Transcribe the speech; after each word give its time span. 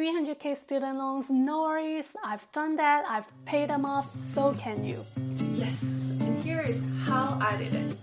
300k 0.00 0.56
student 0.56 0.96
loans, 0.96 1.28
no 1.28 1.60
worries. 1.60 2.06
I've 2.24 2.50
done 2.52 2.74
that. 2.76 3.04
I've 3.06 3.26
paid 3.44 3.68
them 3.68 3.84
off. 3.84 4.08
So 4.32 4.54
can 4.54 4.82
you. 4.82 5.04
Yes, 5.52 5.82
and 6.22 6.42
here 6.42 6.62
is 6.62 6.80
how 7.02 7.36
I 7.38 7.54
did 7.58 7.74
it. 7.74 7.96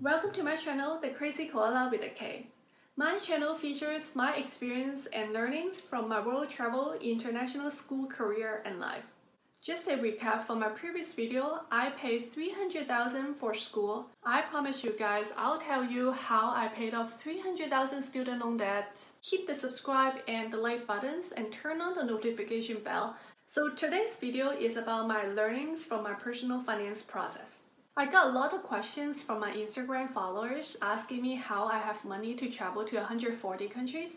Welcome 0.00 0.30
to 0.34 0.44
my 0.44 0.54
channel, 0.54 1.00
The 1.00 1.08
Krazy 1.08 1.50
Koala 1.50 1.88
with 1.90 2.04
a 2.04 2.10
K. 2.10 2.46
My 2.94 3.18
channel 3.18 3.56
features 3.56 4.14
my 4.14 4.36
experience 4.36 5.06
and 5.06 5.32
learnings 5.32 5.80
from 5.80 6.08
my 6.08 6.24
world 6.24 6.48
travel, 6.48 6.94
international 7.00 7.72
school 7.72 8.06
career, 8.06 8.62
and 8.64 8.78
life. 8.78 9.17
Just 9.60 9.88
a 9.88 9.96
recap 9.96 10.46
from 10.46 10.60
my 10.60 10.68
previous 10.68 11.12
video, 11.14 11.60
I 11.70 11.90
paid 11.90 12.32
300,000 12.32 13.34
for 13.34 13.54
school. 13.54 14.06
I 14.24 14.42
promise 14.42 14.84
you 14.84 14.94
guys, 14.96 15.32
I'll 15.36 15.58
tell 15.58 15.84
you 15.84 16.12
how 16.12 16.54
I 16.54 16.68
paid 16.68 16.94
off 16.94 17.20
300,000 17.20 18.00
student 18.00 18.42
loan 18.42 18.56
debt. 18.56 19.02
Hit 19.20 19.46
the 19.46 19.54
subscribe 19.54 20.14
and 20.28 20.52
the 20.52 20.56
like 20.56 20.86
buttons 20.86 21.32
and 21.36 21.52
turn 21.52 21.80
on 21.80 21.94
the 21.94 22.04
notification 22.04 22.78
bell. 22.84 23.16
So 23.46 23.68
today's 23.70 24.16
video 24.16 24.50
is 24.50 24.76
about 24.76 25.08
my 25.08 25.24
learnings 25.24 25.84
from 25.84 26.04
my 26.04 26.14
personal 26.14 26.62
finance 26.62 27.02
process. 27.02 27.60
I 27.96 28.06
got 28.06 28.28
a 28.28 28.32
lot 28.32 28.54
of 28.54 28.62
questions 28.62 29.20
from 29.20 29.40
my 29.40 29.50
Instagram 29.50 30.08
followers 30.12 30.76
asking 30.80 31.20
me 31.20 31.34
how 31.34 31.64
I 31.66 31.78
have 31.78 32.04
money 32.04 32.34
to 32.36 32.48
travel 32.48 32.84
to 32.84 32.96
140 32.96 33.68
countries. 33.68 34.10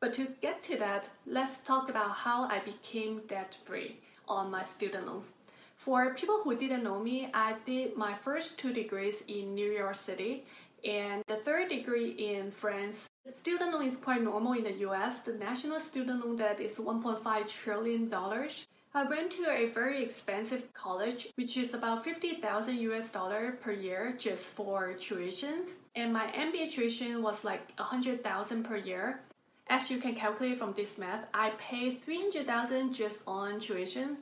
But 0.00 0.14
to 0.14 0.26
get 0.42 0.62
to 0.64 0.76
that, 0.78 1.08
let's 1.26 1.58
talk 1.58 1.88
about 1.88 2.10
how 2.10 2.48
I 2.48 2.58
became 2.58 3.20
debt 3.28 3.56
free 3.64 4.00
on 4.30 4.50
my 4.50 4.62
student 4.62 5.06
loans. 5.06 5.32
For 5.76 6.14
people 6.14 6.40
who 6.44 6.54
didn't 6.56 6.84
know 6.84 6.98
me, 6.98 7.28
I 7.34 7.56
did 7.66 7.96
my 7.96 8.14
first 8.14 8.58
two 8.58 8.72
degrees 8.72 9.22
in 9.28 9.54
New 9.54 9.70
York 9.72 9.96
City 9.96 10.44
and 10.84 11.22
the 11.26 11.36
third 11.36 11.68
degree 11.68 12.10
in 12.10 12.50
France. 12.50 13.08
Student 13.26 13.72
loan 13.72 13.86
is 13.86 13.96
quite 13.96 14.22
normal 14.22 14.52
in 14.54 14.64
the 14.64 14.72
US. 14.88 15.20
The 15.20 15.34
national 15.34 15.80
student 15.80 16.24
loan 16.24 16.36
debt 16.36 16.60
is 16.60 16.78
$1.5 16.78 17.48
trillion. 17.48 18.12
I 18.92 19.04
went 19.04 19.30
to 19.32 19.48
a 19.48 19.68
very 19.68 20.02
expensive 20.02 20.72
college, 20.72 21.28
which 21.36 21.56
is 21.56 21.74
about 21.74 22.02
50,000 22.02 22.76
US 22.90 23.10
dollar 23.10 23.52
per 23.62 23.72
year 23.72 24.14
just 24.18 24.46
for 24.46 24.94
tuitions. 24.98 25.76
And 25.94 26.12
my 26.12 26.26
MBA 26.32 26.72
tuition 26.72 27.22
was 27.22 27.44
like 27.44 27.72
100,000 27.76 28.64
per 28.64 28.76
year. 28.76 29.20
As 29.70 29.88
you 29.88 29.98
can 29.98 30.16
calculate 30.16 30.58
from 30.58 30.72
this 30.72 30.98
math, 30.98 31.26
I 31.32 31.50
paid 31.50 32.02
300,000 32.02 32.92
just 32.92 33.22
on 33.24 33.60
tuition 33.60 34.16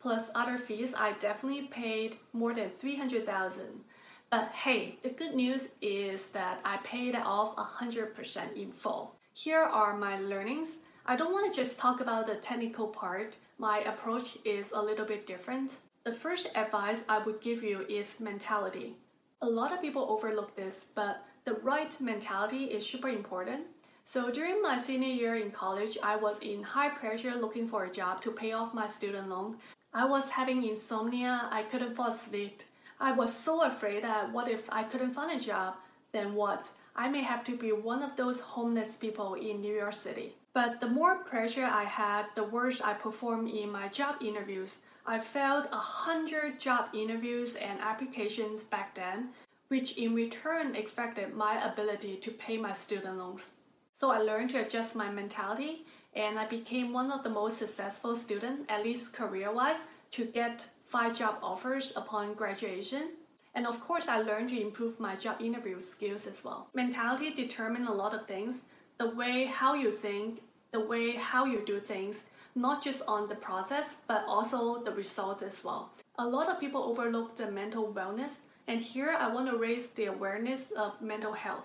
plus 0.00 0.30
other 0.34 0.56
fees. 0.56 0.94
I 0.96 1.12
definitely 1.20 1.66
paid 1.66 2.16
more 2.32 2.54
than 2.54 2.70
300,000. 2.70 3.84
But 4.30 4.48
hey, 4.52 4.96
the 5.02 5.10
good 5.10 5.34
news 5.34 5.68
is 5.82 6.28
that 6.28 6.58
I 6.64 6.78
paid 6.78 7.14
off 7.16 7.54
100% 7.54 8.56
in 8.56 8.72
full. 8.72 9.14
Here 9.34 9.60
are 9.60 9.94
my 9.94 10.18
learnings. 10.20 10.76
I 11.04 11.16
don't 11.16 11.34
want 11.34 11.52
to 11.52 11.60
just 11.60 11.78
talk 11.78 12.00
about 12.00 12.26
the 12.26 12.36
technical 12.36 12.86
part. 12.86 13.36
My 13.58 13.80
approach 13.80 14.38
is 14.46 14.72
a 14.72 14.80
little 14.80 15.04
bit 15.04 15.26
different. 15.26 15.80
The 16.04 16.14
first 16.14 16.48
advice 16.54 17.02
I 17.10 17.18
would 17.18 17.42
give 17.42 17.62
you 17.62 17.84
is 17.90 18.20
mentality. 18.20 18.96
A 19.42 19.46
lot 19.46 19.70
of 19.70 19.82
people 19.82 20.06
overlook 20.08 20.56
this, 20.56 20.86
but 20.94 21.26
the 21.44 21.56
right 21.56 21.94
mentality 22.00 22.64
is 22.64 22.86
super 22.86 23.10
important. 23.10 23.66
So 24.06 24.30
during 24.30 24.60
my 24.60 24.76
senior 24.76 25.08
year 25.08 25.36
in 25.36 25.50
college, 25.50 25.96
I 26.02 26.16
was 26.16 26.38
in 26.40 26.62
high 26.62 26.90
pressure 26.90 27.34
looking 27.34 27.66
for 27.66 27.84
a 27.84 27.90
job 27.90 28.20
to 28.22 28.30
pay 28.30 28.52
off 28.52 28.74
my 28.74 28.86
student 28.86 29.30
loan. 29.30 29.56
I 29.94 30.04
was 30.04 30.28
having 30.28 30.62
insomnia, 30.62 31.48
I 31.50 31.62
couldn't 31.62 31.94
fall 31.94 32.08
asleep. 32.08 32.62
I 33.00 33.12
was 33.12 33.34
so 33.34 33.62
afraid 33.62 34.04
that 34.04 34.30
what 34.30 34.50
if 34.50 34.68
I 34.70 34.82
couldn't 34.82 35.14
find 35.14 35.40
a 35.40 35.42
job? 35.42 35.76
Then 36.12 36.34
what? 36.34 36.68
I 36.94 37.08
may 37.08 37.22
have 37.22 37.44
to 37.44 37.56
be 37.56 37.72
one 37.72 38.02
of 38.02 38.14
those 38.14 38.40
homeless 38.40 38.98
people 38.98 39.34
in 39.34 39.62
New 39.62 39.74
York 39.74 39.94
City. 39.94 40.34
But 40.52 40.82
the 40.82 40.88
more 40.88 41.24
pressure 41.24 41.64
I 41.64 41.84
had, 41.84 42.26
the 42.34 42.44
worse 42.44 42.82
I 42.82 42.92
performed 42.92 43.48
in 43.50 43.72
my 43.72 43.88
job 43.88 44.16
interviews. 44.20 44.78
I 45.06 45.18
failed 45.18 45.66
a 45.72 45.78
hundred 45.78 46.60
job 46.60 46.90
interviews 46.92 47.56
and 47.56 47.80
applications 47.80 48.64
back 48.64 48.94
then, 48.94 49.30
which 49.68 49.96
in 49.96 50.14
return 50.14 50.76
affected 50.76 51.34
my 51.34 51.64
ability 51.64 52.16
to 52.16 52.30
pay 52.30 52.58
my 52.58 52.72
student 52.72 53.16
loans. 53.16 53.50
So 53.96 54.10
I 54.10 54.18
learned 54.18 54.50
to 54.50 54.60
adjust 54.60 54.96
my 54.96 55.08
mentality 55.08 55.86
and 56.16 56.36
I 56.36 56.48
became 56.48 56.92
one 56.92 57.12
of 57.12 57.22
the 57.22 57.30
most 57.30 57.58
successful 57.58 58.16
students, 58.16 58.64
at 58.68 58.82
least 58.82 59.14
career-wise, 59.14 59.86
to 60.10 60.24
get 60.24 60.66
five 60.84 61.16
job 61.16 61.36
offers 61.40 61.92
upon 61.94 62.34
graduation. 62.34 63.10
And 63.54 63.68
of 63.68 63.80
course, 63.80 64.08
I 64.08 64.18
learned 64.18 64.48
to 64.48 64.60
improve 64.60 64.98
my 64.98 65.14
job 65.14 65.40
interview 65.40 65.80
skills 65.80 66.26
as 66.26 66.42
well. 66.42 66.66
Mentality 66.74 67.32
determines 67.32 67.88
a 67.88 67.92
lot 67.92 68.14
of 68.14 68.26
things. 68.26 68.64
The 68.98 69.10
way 69.10 69.44
how 69.44 69.74
you 69.74 69.92
think, 69.92 70.42
the 70.72 70.80
way 70.80 71.12
how 71.12 71.44
you 71.44 71.62
do 71.64 71.78
things, 71.78 72.24
not 72.56 72.82
just 72.82 73.04
on 73.06 73.28
the 73.28 73.36
process, 73.36 73.98
but 74.08 74.24
also 74.26 74.82
the 74.82 74.90
results 74.90 75.44
as 75.44 75.62
well. 75.62 75.92
A 76.18 76.26
lot 76.26 76.48
of 76.48 76.58
people 76.58 76.82
overlook 76.82 77.36
the 77.36 77.48
mental 77.48 77.92
wellness, 77.92 78.30
and 78.66 78.80
here 78.80 79.14
I 79.16 79.32
want 79.32 79.48
to 79.50 79.56
raise 79.56 79.86
the 79.86 80.06
awareness 80.06 80.72
of 80.72 81.00
mental 81.00 81.32
health. 81.32 81.64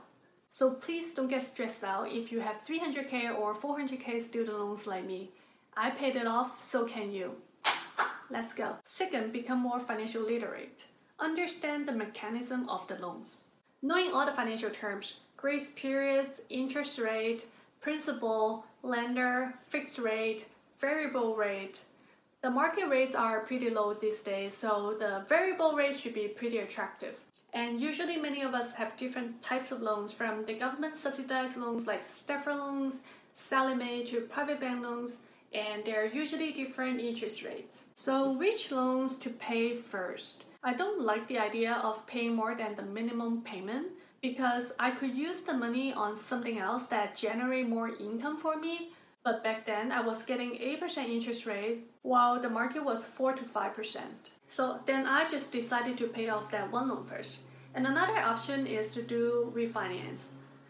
So 0.49 0.71
please 0.71 1.13
don't 1.13 1.29
get 1.29 1.43
stressed 1.43 1.83
out 1.83 2.11
if 2.11 2.31
you 2.31 2.39
have 2.39 2.65
300k 2.65 3.37
or 3.37 3.53
400k 3.53 4.21
student 4.21 4.59
loans 4.59 4.87
like 4.87 5.05
me. 5.05 5.29
I 5.77 5.91
paid 5.91 6.15
it 6.15 6.25
off, 6.25 6.61
so 6.61 6.85
can 6.85 7.11
you. 7.11 7.35
Let's 8.31 8.53
go. 8.53 8.75
Second, 8.83 9.31
become 9.31 9.59
more 9.59 9.79
financial 9.79 10.23
literate. 10.23 10.85
Understand 11.19 11.87
the 11.87 11.91
mechanism 11.91 12.67
of 12.67 12.87
the 12.87 12.95
loans. 12.95 13.35
Knowing 13.81 14.11
all 14.11 14.25
the 14.25 14.33
financial 14.33 14.69
terms, 14.69 15.17
grace 15.37 15.71
periods, 15.75 16.41
interest 16.49 16.99
rate, 16.99 17.45
principal, 17.79 18.65
lender, 18.83 19.53
fixed 19.67 19.99
rate, 19.99 20.47
variable 20.79 21.35
rate. 21.35 21.81
The 22.41 22.49
market 22.49 22.89
rates 22.89 23.15
are 23.15 23.41
pretty 23.41 23.69
low 23.69 23.93
these 23.93 24.21
days, 24.21 24.55
so 24.55 24.95
the 24.97 25.23
variable 25.27 25.73
rate 25.73 25.95
should 25.95 26.13
be 26.13 26.27
pretty 26.27 26.57
attractive. 26.57 27.19
And 27.53 27.79
usually 27.81 28.17
many 28.17 28.41
of 28.41 28.53
us 28.53 28.73
have 28.73 28.95
different 28.95 29.41
types 29.41 29.71
of 29.71 29.81
loans 29.81 30.11
from 30.11 30.45
the 30.45 30.53
government 30.53 30.97
subsidized 30.97 31.57
loans 31.57 31.87
like 31.87 32.03
Stafford 32.03 32.57
loans, 32.57 32.99
Sallie 33.35 33.75
Mae 33.75 34.03
to 34.05 34.21
private 34.21 34.59
bank 34.59 34.83
loans, 34.83 35.17
and 35.53 35.83
they're 35.83 36.05
usually 36.05 36.51
different 36.51 36.99
interest 36.99 37.43
rates. 37.43 37.83
So 37.95 38.31
which 38.31 38.71
loans 38.71 39.15
to 39.17 39.29
pay 39.29 39.75
first? 39.75 40.45
I 40.63 40.73
don't 40.73 41.01
like 41.01 41.27
the 41.27 41.39
idea 41.39 41.73
of 41.83 42.05
paying 42.05 42.35
more 42.35 42.53
than 42.53 42.75
the 42.75 42.83
minimum 42.83 43.41
payment 43.41 43.87
because 44.21 44.71
I 44.77 44.91
could 44.91 45.15
use 45.15 45.39
the 45.39 45.53
money 45.53 45.93
on 45.93 46.15
something 46.15 46.59
else 46.59 46.87
that 46.87 47.15
generate 47.15 47.67
more 47.67 47.89
income 47.95 48.37
for 48.37 48.57
me. 48.57 48.91
But 49.23 49.43
back 49.43 49.65
then 49.65 49.91
I 49.91 50.01
was 50.01 50.23
getting 50.23 50.51
8% 50.51 51.09
interest 51.09 51.45
rate 51.45 51.89
while 52.03 52.41
the 52.41 52.49
market 52.49 52.83
was 52.83 53.05
4 53.05 53.33
to 53.33 53.43
5%. 53.43 53.99
So 54.47 54.79
then 54.85 55.05
I 55.05 55.29
just 55.29 55.51
decided 55.51 55.97
to 55.97 56.07
pay 56.07 56.29
off 56.29 56.51
that 56.51 56.71
one 56.71 56.87
loan 56.87 57.05
first. 57.05 57.39
And 57.75 57.85
another 57.85 58.17
option 58.17 58.65
is 58.65 58.87
to 58.93 59.01
do 59.01 59.51
refinance. 59.55 60.23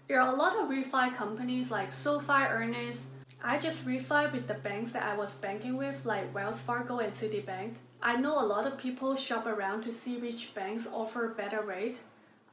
There 0.07 0.19
are 0.19 0.33
a 0.33 0.35
lot 0.35 0.57
of 0.57 0.69
refi 0.69 1.15
companies 1.15 1.69
like 1.69 1.93
SoFi, 1.93 2.47
Earnest. 2.49 3.09
I 3.43 3.57
just 3.57 3.85
refi 3.85 4.31
with 4.33 4.47
the 4.47 4.55
banks 4.55 4.91
that 4.91 5.03
I 5.03 5.15
was 5.15 5.35
banking 5.35 5.77
with, 5.77 6.03
like 6.03 6.33
Wells 6.33 6.59
Fargo 6.59 6.97
and 6.97 7.13
Citibank. 7.13 7.75
I 8.01 8.15
know 8.15 8.39
a 8.39 8.45
lot 8.45 8.65
of 8.65 8.77
people 8.77 9.15
shop 9.15 9.45
around 9.45 9.83
to 9.83 9.93
see 9.93 10.17
which 10.17 10.53
banks 10.55 10.87
offer 10.91 11.29
better 11.29 11.61
rate. 11.61 11.99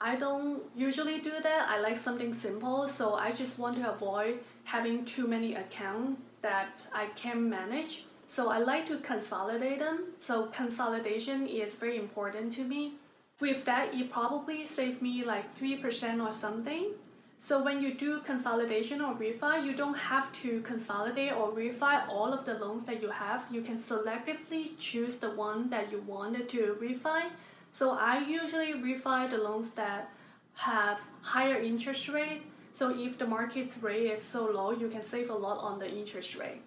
I 0.01 0.17
don't 0.17 0.63
usually 0.77 1.21
do 1.21 1.33
that. 1.43 1.69
I 1.69 1.81
like 1.81 1.97
something 1.97 2.35
simple, 2.35 2.87
so 2.87 3.15
I 3.15 3.33
just 3.33 3.59
want 3.59 3.77
to 3.79 3.91
avoid 3.91 4.41
having 4.67 5.05
too 5.05 5.27
many 5.29 5.55
accounts 5.55 6.21
that 6.43 6.87
I 6.93 7.07
can't 7.15 7.43
manage. 7.43 8.05
So 8.27 8.51
I 8.51 8.59
like 8.59 8.87
to 8.89 8.99
consolidate 8.99 9.79
them. 9.79 9.99
So 10.19 10.47
consolidation 10.47 11.47
is 11.47 11.77
very 11.77 11.97
important 11.97 12.53
to 12.55 12.65
me. 12.65 12.95
With 13.39 13.65
that, 13.67 13.95
it 13.95 14.11
probably 14.11 14.67
saved 14.67 15.01
me 15.01 15.25
like 15.25 15.57
3% 15.57 16.25
or 16.27 16.33
something. 16.33 16.93
So 17.39 17.63
when 17.63 17.81
you 17.81 17.95
do 17.95 18.21
consolidation 18.21 19.01
or 19.01 19.15
refi, 19.15 19.65
you 19.65 19.75
don't 19.75 19.97
have 19.97 20.33
to 20.43 20.61
consolidate 20.63 21.33
or 21.33 21.53
refi 21.53 22.09
all 22.09 22.33
of 22.33 22.45
the 22.45 22.55
loans 22.55 22.85
that 22.85 23.01
you 23.01 23.11
have. 23.11 23.47
You 23.51 23.63
can 23.63 23.79
selectively 23.79 24.71
choose 24.79 25.15
the 25.17 25.31
one 25.31 25.71
that 25.71 25.93
you 25.93 26.01
wanted 26.07 26.49
to 26.49 26.77
refi. 26.81 27.27
So 27.71 27.91
I 27.91 28.27
usually 28.27 28.73
refi 28.73 29.31
the 29.31 29.39
loans 29.39 29.71
that 29.71 30.11
have 30.55 30.99
higher 31.21 31.61
interest 31.61 32.09
rate. 32.09 32.43
So 32.77 32.91
if 32.91 33.17
the 33.17 33.27
market's 33.27 33.79
rate 33.79 34.11
is 34.11 34.23
so 34.23 34.51
low, 34.51 34.71
you 34.71 34.89
can 34.89 35.03
save 35.03 35.31
a 35.31 35.35
lot 35.35 35.57
on 35.61 35.79
the 35.79 35.91
interest 35.91 36.37
rate. 36.37 36.61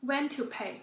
When 0.00 0.30
to 0.30 0.46
pay? 0.46 0.80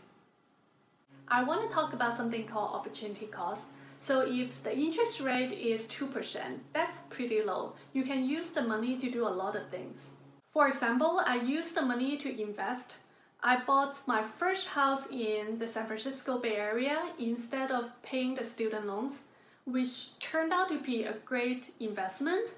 I 1.27 1.44
want 1.44 1.67
to 1.67 1.73
talk 1.73 1.94
about 1.94 2.15
something 2.15 2.45
called 2.45 2.75
opportunity 2.75 3.25
cost. 3.25 3.65
So 3.97 4.21
if 4.21 4.61
the 4.61 4.77
interest 4.77 5.21
rate 5.21 5.53
is 5.53 5.85
2%, 5.85 6.59
that's 6.71 7.00
pretty 7.09 7.41
low. 7.41 7.73
You 7.94 8.03
can 8.03 8.29
use 8.29 8.50
the 8.50 8.61
money 8.61 8.95
to 8.97 9.09
do 9.09 9.27
a 9.27 9.38
lot 9.41 9.55
of 9.55 9.69
things. 9.69 10.11
For 10.51 10.67
example, 10.67 11.23
I 11.25 11.38
used 11.38 11.73
the 11.73 11.81
money 11.81 12.15
to 12.17 12.39
invest. 12.39 12.97
I 13.41 13.57
bought 13.65 14.01
my 14.05 14.21
first 14.21 14.67
house 14.67 15.07
in 15.09 15.57
the 15.57 15.67
San 15.67 15.88
Francisco 15.88 16.38
Bay 16.38 16.57
Area 16.57 17.00
instead 17.17 17.71
of 17.71 17.89
paying 18.03 18.35
the 18.35 18.45
student 18.45 18.85
loans, 18.85 19.21
which 19.65 20.19
turned 20.19 20.53
out 20.53 20.69
to 20.69 20.79
be 20.79 21.05
a 21.05 21.13
great 21.25 21.71
investment. 21.79 22.50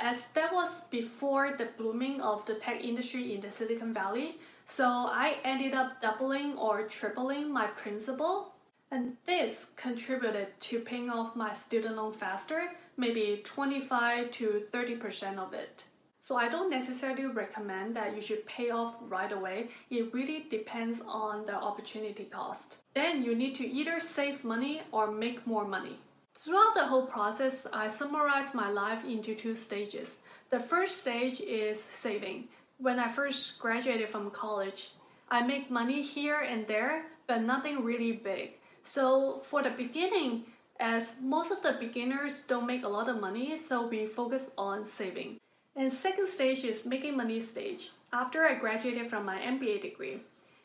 As 0.00 0.22
that 0.34 0.52
was 0.52 0.84
before 0.90 1.54
the 1.56 1.68
blooming 1.76 2.20
of 2.20 2.44
the 2.46 2.54
tech 2.54 2.82
industry 2.82 3.34
in 3.34 3.40
the 3.40 3.50
Silicon 3.50 3.92
Valley. 3.92 4.38
So 4.66 4.86
I 4.86 5.36
ended 5.44 5.74
up 5.74 6.00
doubling 6.00 6.56
or 6.56 6.82
tripling 6.88 7.52
my 7.52 7.66
principal. 7.66 8.54
And 8.90 9.16
this 9.26 9.68
contributed 9.76 10.48
to 10.60 10.80
paying 10.80 11.08
off 11.08 11.34
my 11.34 11.52
student 11.54 11.96
loan 11.96 12.12
faster, 12.12 12.62
maybe 12.96 13.40
25 13.44 14.30
to 14.32 14.62
30% 14.70 15.38
of 15.38 15.54
it. 15.54 15.84
So 16.20 16.36
I 16.36 16.48
don't 16.48 16.70
necessarily 16.70 17.26
recommend 17.26 17.96
that 17.96 18.14
you 18.14 18.22
should 18.22 18.46
pay 18.46 18.70
off 18.70 18.94
right 19.08 19.32
away. 19.32 19.70
It 19.90 20.14
really 20.14 20.46
depends 20.48 21.00
on 21.04 21.46
the 21.46 21.54
opportunity 21.54 22.24
cost. 22.24 22.76
Then 22.94 23.24
you 23.24 23.34
need 23.34 23.56
to 23.56 23.66
either 23.66 23.98
save 23.98 24.44
money 24.44 24.82
or 24.92 25.10
make 25.10 25.44
more 25.46 25.66
money. 25.66 25.98
Throughout 26.44 26.74
the 26.74 26.88
whole 26.88 27.06
process, 27.06 27.68
I 27.72 27.86
summarized 27.86 28.52
my 28.52 28.68
life 28.68 29.04
into 29.04 29.32
two 29.32 29.54
stages. 29.54 30.10
The 30.50 30.58
first 30.58 30.98
stage 30.98 31.40
is 31.40 31.80
saving. 31.80 32.48
When 32.78 32.98
I 32.98 33.06
first 33.06 33.60
graduated 33.60 34.08
from 34.08 34.28
college, 34.32 34.90
I 35.30 35.46
make 35.46 35.70
money 35.70 36.02
here 36.02 36.40
and 36.40 36.66
there, 36.66 37.06
but 37.28 37.42
nothing 37.42 37.84
really 37.84 38.10
big. 38.10 38.54
So 38.82 39.42
for 39.44 39.62
the 39.62 39.70
beginning, 39.70 40.46
as 40.80 41.12
most 41.20 41.52
of 41.52 41.62
the 41.62 41.76
beginners 41.78 42.42
don't 42.48 42.66
make 42.66 42.84
a 42.84 42.88
lot 42.88 43.08
of 43.08 43.20
money, 43.20 43.56
so 43.56 43.86
we 43.86 44.06
focus 44.06 44.50
on 44.58 44.84
saving. 44.84 45.38
And 45.76 45.92
second 45.92 46.26
stage 46.26 46.64
is 46.64 46.84
making 46.84 47.16
money 47.16 47.38
stage. 47.38 47.90
After 48.12 48.44
I 48.44 48.54
graduated 48.54 49.08
from 49.08 49.24
my 49.24 49.38
MBA 49.38 49.82
degree, 49.82 50.22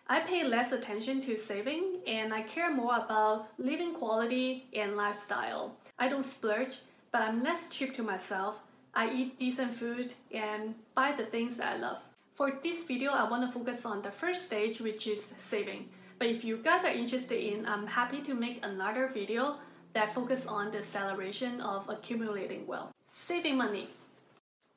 I 0.10 0.22
pay 0.22 0.46
less 0.46 0.72
attention 0.72 1.20
to 1.24 1.36
saving 1.36 1.98
and 2.08 2.34
I 2.34 2.44
care 2.44 2.74
more 2.74 2.96
about 2.96 3.50
living 3.58 3.94
quality 3.94 4.68
and 4.74 4.96
lifestyle. 4.96 5.76
I 6.00 6.08
don't 6.08 6.24
splurge, 6.24 6.78
but 7.12 7.22
I'm 7.22 7.44
less 7.44 7.68
cheap 7.68 7.94
to 7.96 8.04
myself. 8.04 8.56
I 8.94 9.10
eat 9.12 9.38
decent 9.38 9.74
food 9.74 10.14
and 10.32 10.76
buy 10.96 11.12
the 11.12 11.26
things 11.26 11.58
that 11.58 11.76
I 11.76 11.78
love. 11.78 11.98
For 12.36 12.54
this 12.64 12.86
video, 12.86 13.12
I 13.12 13.30
want 13.30 13.46
to 13.46 13.52
focus 13.52 13.86
on 13.86 14.02
the 14.02 14.12
first 14.12 14.46
stage, 14.46 14.80
which 14.80 15.08
is 15.08 15.26
saving. 15.36 15.90
But 16.20 16.30
if 16.30 16.46
you 16.46 16.58
guys 16.58 16.86
are 16.86 16.92
interested 16.92 17.44
in, 17.44 17.66
I'm 17.66 17.86
happy 17.86 18.22
to 18.22 18.34
make 18.34 18.66
another 18.66 19.08
video 19.08 19.58
that 19.92 20.14
focus 20.14 20.46
on 20.46 20.72
the 20.72 20.84
celebration 20.84 21.60
of 21.60 21.90
accumulating 21.90 22.66
wealth. 22.66 22.94
Saving 23.08 23.58
money. 23.58 23.90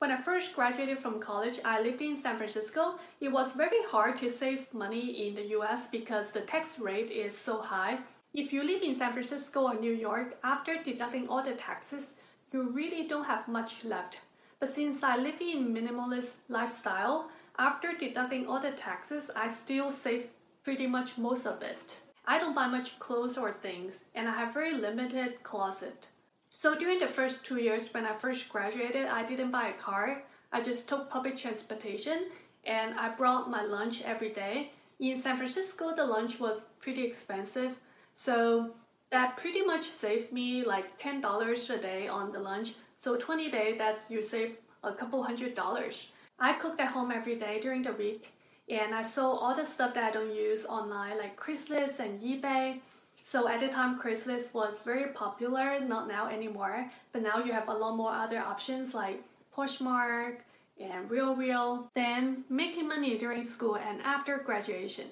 When 0.01 0.09
I 0.09 0.17
first 0.17 0.55
graduated 0.55 0.97
from 0.97 1.19
college, 1.19 1.59
I 1.63 1.79
lived 1.79 2.01
in 2.01 2.17
San 2.17 2.35
Francisco. 2.35 2.97
It 3.19 3.31
was 3.31 3.51
very 3.51 3.83
hard 3.87 4.17
to 4.17 4.31
save 4.31 4.73
money 4.73 5.27
in 5.27 5.35
the 5.35 5.49
US 5.57 5.89
because 5.91 6.31
the 6.31 6.41
tax 6.41 6.79
rate 6.79 7.11
is 7.11 7.37
so 7.37 7.61
high. 7.61 7.99
If 8.33 8.51
you 8.51 8.63
live 8.63 8.81
in 8.81 8.95
San 8.95 9.13
Francisco 9.13 9.67
or 9.67 9.75
New 9.75 9.93
York, 9.93 10.39
after 10.43 10.81
deducting 10.81 11.27
all 11.29 11.43
the 11.43 11.53
taxes, 11.53 12.15
you 12.51 12.63
really 12.63 13.07
don't 13.07 13.25
have 13.25 13.47
much 13.47 13.83
left. 13.83 14.21
But 14.59 14.69
since 14.69 15.03
I 15.03 15.17
live 15.17 15.39
in 15.39 15.71
minimalist 15.71 16.31
lifestyle, 16.49 17.29
after 17.59 17.93
deducting 17.93 18.47
all 18.47 18.59
the 18.59 18.71
taxes, 18.71 19.29
I 19.35 19.49
still 19.49 19.91
save 19.91 20.29
pretty 20.63 20.87
much 20.87 21.19
most 21.19 21.45
of 21.45 21.61
it. 21.61 22.01
I 22.25 22.39
don't 22.39 22.55
buy 22.55 22.65
much 22.65 22.97
clothes 22.97 23.37
or 23.37 23.51
things, 23.51 24.05
and 24.15 24.27
I 24.27 24.31
have 24.31 24.51
very 24.51 24.73
limited 24.73 25.43
closet. 25.43 26.07
So 26.51 26.75
during 26.75 26.99
the 26.99 27.07
first 27.07 27.45
two 27.45 27.57
years 27.57 27.93
when 27.93 28.05
I 28.05 28.13
first 28.13 28.49
graduated, 28.49 29.07
I 29.07 29.23
didn't 29.25 29.51
buy 29.51 29.69
a 29.69 29.81
car. 29.81 30.23
I 30.51 30.61
just 30.61 30.87
took 30.87 31.09
public 31.09 31.37
transportation 31.37 32.27
and 32.65 32.93
I 32.99 33.09
brought 33.09 33.49
my 33.49 33.63
lunch 33.63 34.01
every 34.03 34.29
day. 34.29 34.71
In 34.99 35.19
San 35.19 35.37
Francisco, 35.37 35.95
the 35.95 36.05
lunch 36.05 36.39
was 36.39 36.61
pretty 36.79 37.03
expensive. 37.03 37.75
So 38.13 38.71
that 39.09 39.37
pretty 39.37 39.65
much 39.65 39.89
saved 39.89 40.31
me 40.31 40.63
like 40.63 40.99
$10 40.99 41.69
a 41.69 41.77
day 41.81 42.07
on 42.07 42.31
the 42.31 42.39
lunch. 42.39 42.73
So 42.97 43.15
20 43.15 43.49
days, 43.49 43.77
that's 43.77 44.09
you 44.11 44.21
save 44.21 44.57
a 44.83 44.93
couple 44.93 45.23
hundred 45.23 45.55
dollars. 45.55 46.11
I 46.37 46.53
cooked 46.53 46.81
at 46.81 46.89
home 46.89 47.11
every 47.11 47.35
day 47.35 47.59
during 47.61 47.81
the 47.81 47.93
week 47.93 48.33
and 48.69 48.93
I 48.93 49.01
sold 49.03 49.39
all 49.41 49.55
the 49.55 49.65
stuff 49.65 49.93
that 49.93 50.03
I 50.03 50.11
don't 50.11 50.35
use 50.35 50.65
online 50.65 51.17
like 51.17 51.39
Craigslist 51.39 51.99
and 51.99 52.19
eBay. 52.19 52.79
So 53.23 53.47
at 53.47 53.59
the 53.59 53.69
time, 53.69 53.99
Craigslist 53.99 54.53
was 54.53 54.79
very 54.83 55.07
popular, 55.13 55.79
not 55.79 56.07
now 56.07 56.27
anymore, 56.27 56.89
but 57.13 57.21
now 57.21 57.37
you 57.43 57.53
have 57.53 57.67
a 57.69 57.73
lot 57.73 57.95
more 57.95 58.11
other 58.11 58.39
options 58.39 58.93
like 58.93 59.23
Poshmark 59.55 60.39
and 60.79 61.09
RealReal. 61.09 61.87
Then 61.93 62.43
making 62.49 62.87
money 62.87 63.17
during 63.17 63.43
school 63.43 63.77
and 63.77 64.01
after 64.01 64.37
graduation. 64.37 65.05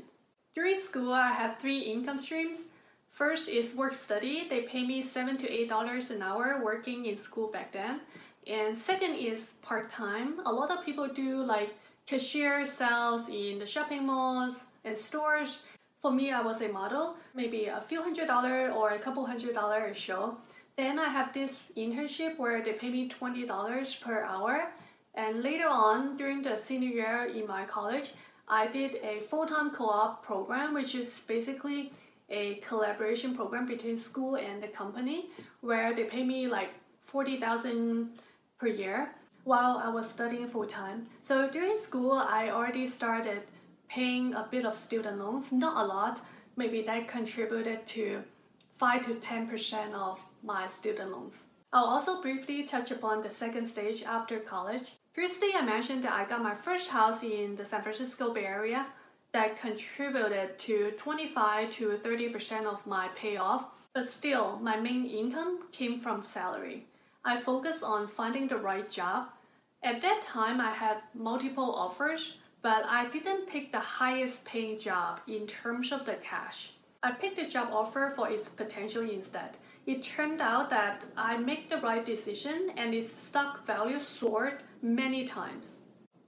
During 0.54 0.78
school, 0.78 1.14
I 1.14 1.30
have 1.30 1.60
three 1.60 1.80
income 1.80 2.20
streams. 2.20 2.66
First 3.10 3.50
is 3.50 3.76
work 3.76 3.94
study. 3.94 4.48
They 4.50 4.62
pay 4.64 4.86
me 4.86 5.02
seven 5.02 5.38
to 5.38 5.50
eight 5.50 5.70
dollars 5.70 6.12
an 6.12 6.22
hour 6.22 6.62
working 6.64 7.06
in 7.06 7.18
school 7.18 7.48
back 7.48 7.72
then. 7.72 8.02
And 8.48 8.78
second 8.78 9.16
is 9.16 9.52
part 9.62 9.92
time. 9.92 10.40
A 10.46 10.52
lot 10.52 10.72
of 10.72 10.84
people 10.84 11.08
do 11.08 11.44
like 11.44 11.76
cashier 12.08 12.66
sales 12.66 13.30
in 13.30 13.60
the 13.60 13.66
shopping 13.66 14.06
malls 14.08 14.56
and 14.84 14.98
stores. 14.98 15.62
For 16.01 16.12
me, 16.12 16.31
I 16.31 16.42
was 16.42 16.62
a 16.62 16.69
model, 16.69 17.18
maybe 17.36 17.66
a 17.66 17.81
few 17.81 18.01
hundred 18.01 18.28
dollar 18.28 18.72
or 18.72 18.92
a 18.92 19.00
couple 19.00 19.25
hundred 19.25 19.54
dollar 19.54 19.88
a 19.88 19.94
show. 19.94 20.38
Then 20.78 20.98
I 20.98 21.10
have 21.10 21.34
this 21.34 21.74
internship 21.75 22.38
where 22.38 22.63
they 22.63 22.72
pay 22.72 22.90
me 22.90 23.10
$20 23.10 24.01
per 24.01 24.24
hour. 24.24 24.72
And 25.13 25.44
later 25.44 25.68
on, 25.68 26.16
during 26.16 26.42
the 26.42 26.56
senior 26.56 26.90
year 26.90 27.30
in 27.36 27.46
my 27.46 27.66
college, 27.66 28.13
I 28.48 28.68
did 28.68 28.96
a 29.04 29.19
full 29.19 29.46
time 29.46 29.72
co 29.72 29.90
op 29.90 30.24
program, 30.24 30.74
which 30.74 30.96
is 30.96 31.19
basically 31.28 31.92
a 32.30 32.56
collaboration 32.56 33.36
program 33.36 33.66
between 33.66 33.98
school 33.98 34.36
and 34.36 34.63
the 34.63 34.69
company 34.69 35.31
where 35.60 35.94
they 35.94 36.06
pay 36.06 36.24
me 36.24 36.48
like 36.48 36.69
40000 37.07 38.10
per 38.57 38.68
year 38.68 39.10
while 39.44 39.81
I 39.84 39.90
was 39.90 40.07
studying 40.10 40.48
full 40.48 40.66
time. 40.66 41.07
So 41.19 41.50
during 41.50 41.75
school, 41.75 42.13
I 42.13 42.52
already 42.52 42.86
started 42.86 43.42
paying 43.90 44.34
a 44.34 44.48
bit 44.50 44.66
of 44.66 44.76
student 44.76 45.18
loans, 45.18 45.52
not 45.52 45.84
a 45.84 45.88
lot. 45.88 46.22
Maybe 46.56 46.82
that 46.84 47.08
contributed 47.08 47.88
to 47.88 48.24
5 48.78 49.06
to 49.06 49.16
10% 49.16 49.94
of 49.94 50.20
my 50.44 50.68
student 50.68 51.12
loans. 51.12 51.46
I'll 51.74 51.86
also 51.86 52.22
briefly 52.22 52.64
touch 52.64 52.92
upon 52.92 53.22
the 53.22 53.30
second 53.30 53.68
stage 53.68 54.04
after 54.04 54.40
college. 54.40 54.94
Firstly, 55.14 55.50
I 55.56 55.62
mentioned 55.62 56.04
that 56.04 56.14
I 56.14 56.26
got 56.26 56.42
my 56.42 56.56
first 56.56 56.90
house 56.90 57.24
in 57.24 57.56
the 57.56 57.66
San 57.66 57.82
Francisco 57.82 58.34
Bay 58.34 58.46
Area 58.46 58.88
that 59.34 59.60
contributed 59.60 60.58
to 60.60 60.92
25 60.98 61.72
to 61.72 62.00
30% 62.04 62.66
of 62.66 62.86
my 62.88 63.10
payoff, 63.16 63.66
but 63.94 64.08
still, 64.08 64.58
my 64.62 64.78
main 64.78 65.06
income 65.06 65.68
came 65.72 66.00
from 66.00 66.24
salary. 66.24 66.88
I 67.24 67.38
focused 67.38 67.84
on 67.84 68.08
finding 68.08 68.48
the 68.48 68.58
right 68.58 68.90
job. 68.90 69.28
At 69.84 70.02
that 70.02 70.22
time, 70.22 70.60
I 70.60 70.72
had 70.72 70.98
multiple 71.14 71.76
offers, 71.76 72.34
but 72.62 72.84
I 72.86 73.08
didn't 73.10 73.48
pick 73.48 73.72
the 73.72 73.80
highest 73.80 74.45
paying 74.45 74.80
job 74.80 75.22
in 75.28 75.48
terms 75.48 75.92
of 75.92 76.06
the 76.06 76.16
cash. 76.16 76.74
I 77.02 77.12
picked 77.12 77.38
the 77.38 77.45
job 77.45 77.69
offer 77.72 78.12
for 78.16 78.30
its 78.30 78.50
potential 78.50 79.10
instead. 79.10 79.57
It 79.86 80.04
turned 80.04 80.42
out 80.42 80.69
that 80.69 81.04
I 81.16 81.38
made 81.38 81.69
the 81.69 81.78
right 81.78 82.04
decision 82.04 82.72
and 82.76 82.94
its 82.94 83.14
stock 83.14 83.66
value 83.66 84.00
soared 84.00 84.64
many 84.81 85.26
times. 85.26 85.80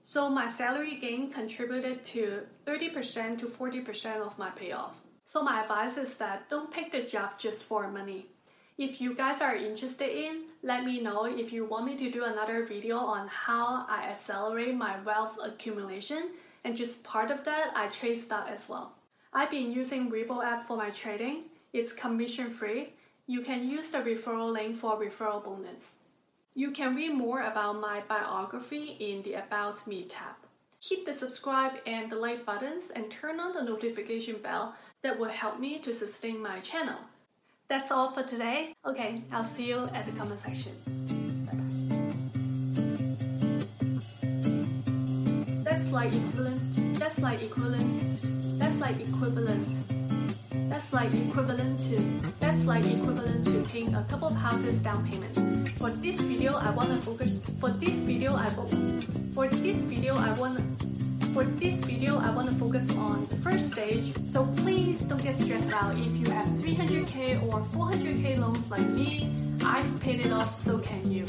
So 0.02 0.28
my 0.28 0.46
salary 0.46 0.98
gain 1.00 1.30
contributed 1.30 2.04
to 2.06 2.42
30% 2.66 3.38
to 3.40 3.46
40% 3.46 4.16
of 4.16 4.38
my 4.38 4.50
payoff. 4.50 4.96
So 5.24 5.42
my 5.42 5.62
advice 5.62 5.96
is 5.96 6.14
that 6.14 6.48
don't 6.48 6.72
pick 6.72 6.90
the 6.90 7.02
job 7.02 7.38
just 7.38 7.64
for 7.64 7.88
money. 7.88 8.26
If 8.78 9.00
you 9.00 9.14
guys 9.14 9.40
are 9.40 9.54
interested 9.54 10.08
in, 10.08 10.44
let 10.64 10.84
me 10.84 11.00
know 11.00 11.24
if 11.24 11.52
you 11.52 11.64
want 11.64 11.86
me 11.86 11.96
to 11.96 12.10
do 12.10 12.24
another 12.24 12.64
video 12.64 12.96
on 12.96 13.26
how 13.26 13.84
I 13.88 14.08
accelerate 14.10 14.76
my 14.76 15.00
wealth 15.00 15.36
accumulation 15.42 16.30
and 16.64 16.76
just 16.76 17.02
part 17.02 17.32
of 17.32 17.42
that, 17.44 17.72
I 17.74 17.88
trade 17.88 18.18
stock 18.18 18.46
as 18.48 18.68
well. 18.68 18.92
I've 19.32 19.50
been 19.50 19.72
using 19.72 20.10
Webull 20.10 20.44
app 20.44 20.68
for 20.68 20.76
my 20.76 20.90
trading. 20.90 21.44
It's 21.72 21.92
commission 21.92 22.50
free. 22.50 22.92
You 23.26 23.40
can 23.40 23.68
use 23.68 23.88
the 23.88 23.98
referral 23.98 24.52
link 24.52 24.76
for 24.76 24.96
referral 24.96 25.42
bonus. 25.42 25.94
You 26.54 26.70
can 26.70 26.94
read 26.94 27.14
more 27.14 27.40
about 27.40 27.80
my 27.80 28.02
biography 28.06 28.96
in 29.00 29.22
the 29.22 29.34
About 29.34 29.84
Me 29.86 30.04
tab. 30.04 30.36
Hit 30.80 31.06
the 31.06 31.12
subscribe 31.12 31.72
and 31.86 32.10
the 32.10 32.16
like 32.16 32.44
buttons 32.44 32.90
and 32.94 33.10
turn 33.10 33.40
on 33.40 33.52
the 33.52 33.62
notification 33.62 34.36
bell 34.36 34.76
that 35.02 35.18
will 35.18 35.30
help 35.30 35.58
me 35.58 35.80
to 35.80 35.92
sustain 35.92 36.40
my 36.40 36.60
channel. 36.60 36.98
That's 37.68 37.90
all 37.90 38.10
for 38.12 38.22
today. 38.22 38.74
Okay, 38.86 39.22
I'll 39.32 39.44
see 39.44 39.68
you 39.68 39.88
at 39.94 40.04
the 40.06 40.12
comment 40.12 40.40
section. 40.40 40.72
Bye-bye. 41.46 41.92
That's 45.64 45.90
like 45.92 46.12
equivalent. 46.12 46.98
That's 46.98 47.18
like 47.18 47.42
equivalent. 47.42 48.58
That's 48.58 48.78
like 48.80 49.00
equivalent. 49.00 49.68
That's 50.68 50.92
like 50.92 51.14
equivalent 51.14 51.78
to. 51.80 51.96
That's 52.40 52.64
like 52.66 52.84
equivalent 52.84 53.46
to 53.46 53.64
paying 53.72 53.94
a 53.94 54.04
couple 54.04 54.28
of 54.28 54.36
houses 54.36 54.78
down 54.80 55.08
payment. 55.08 55.70
For 55.78 55.90
this 55.90 56.20
video, 56.20 56.56
I 56.56 56.70
wanna 56.70 57.00
focus. 57.00 57.38
For 57.60 57.70
this 57.70 57.94
video, 57.94 58.34
I 58.34 58.48
want. 58.54 58.70
for 59.34 59.48
this 59.48 59.76
video, 59.84 60.14
I 60.14 60.32
wanna 60.34 60.60
for 61.32 61.44
this 61.44 61.80
video, 61.84 62.18
I 62.18 62.30
want 62.30 62.48
to 62.48 62.54
focus 62.56 62.84
on 62.96 63.26
the 63.26 63.36
first 63.36 63.72
stage, 63.72 64.14
so 64.28 64.44
please 64.58 65.00
don't 65.00 65.22
get 65.22 65.34
stressed 65.36 65.72
out 65.72 65.96
if 65.96 66.16
you 66.16 66.30
have 66.30 66.46
300k 66.60 67.42
or 67.48 67.60
400k 67.72 68.38
loans 68.38 68.70
like 68.70 68.86
me. 68.90 69.30
I've 69.64 70.00
paid 70.00 70.20
it 70.26 70.32
off, 70.32 70.54
so 70.54 70.78
can 70.78 71.10
you. 71.10 71.24